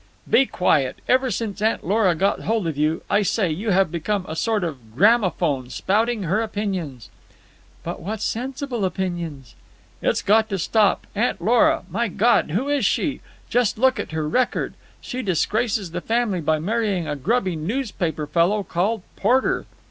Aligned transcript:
"Be 0.27 0.47
quiet! 0.47 0.97
Ever 1.07 1.29
since 1.29 1.61
Aunt 1.61 1.85
Lora 1.85 2.15
got 2.15 2.39
hold 2.39 2.65
of 2.65 2.75
you, 2.75 3.03
I 3.07 3.21
say, 3.21 3.51
you 3.51 3.69
have 3.69 3.91
become 3.91 4.25
a 4.27 4.35
sort 4.35 4.63
of 4.63 4.95
gramophone, 4.95 5.69
spouting 5.69 6.23
her 6.23 6.41
opinions." 6.41 7.11
"But 7.83 8.01
what 8.01 8.19
sensible 8.19 8.83
opinions!" 8.83 9.53
"It's 10.01 10.23
got 10.23 10.49
to 10.49 10.57
stop. 10.57 11.05
Aunt 11.13 11.39
Lora! 11.39 11.83
My 11.87 12.07
God! 12.07 12.49
Who 12.49 12.67
is 12.67 12.83
she? 12.83 13.21
Just 13.47 13.77
look 13.77 13.99
at 13.99 14.09
her 14.11 14.27
record. 14.27 14.73
She 15.01 15.21
disgraces 15.21 15.91
the 15.91 16.01
family 16.01 16.41
by 16.41 16.57
marrying 16.57 17.07
a 17.07 17.15
grubby 17.15 17.55
newspaper 17.55 18.25
fellow 18.25 18.63
called 18.63 19.03
Porter. 19.15 19.67